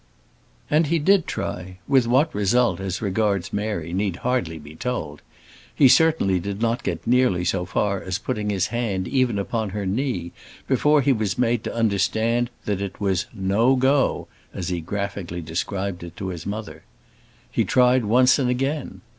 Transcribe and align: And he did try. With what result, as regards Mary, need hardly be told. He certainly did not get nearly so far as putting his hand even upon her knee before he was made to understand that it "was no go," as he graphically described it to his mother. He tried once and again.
And 0.67 0.87
he 0.87 0.97
did 0.97 1.27
try. 1.27 1.77
With 1.87 2.07
what 2.07 2.33
result, 2.33 2.79
as 2.79 3.03
regards 3.03 3.53
Mary, 3.53 3.93
need 3.93 4.15
hardly 4.15 4.57
be 4.57 4.73
told. 4.75 5.21
He 5.75 5.87
certainly 5.87 6.39
did 6.39 6.59
not 6.59 6.81
get 6.81 7.05
nearly 7.05 7.45
so 7.45 7.65
far 7.65 8.01
as 8.01 8.17
putting 8.17 8.49
his 8.49 8.69
hand 8.73 9.07
even 9.07 9.37
upon 9.37 9.69
her 9.69 9.85
knee 9.85 10.31
before 10.67 11.01
he 11.01 11.13
was 11.13 11.37
made 11.37 11.63
to 11.65 11.75
understand 11.75 12.49
that 12.65 12.81
it 12.81 12.99
"was 12.99 13.27
no 13.31 13.75
go," 13.75 14.27
as 14.55 14.69
he 14.69 14.81
graphically 14.81 15.39
described 15.39 16.01
it 16.03 16.15
to 16.17 16.29
his 16.29 16.47
mother. 16.47 16.81
He 17.51 17.63
tried 17.63 18.03
once 18.03 18.39
and 18.39 18.49
again. 18.49 19.01